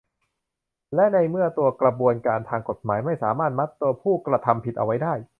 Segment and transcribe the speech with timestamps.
[0.95, 1.47] และในเมื่อ
[1.81, 5.13] กระบวนการทางกฎหมายไม่สามารถมัดตัวผู้กระทำผิดเอาไว้ได้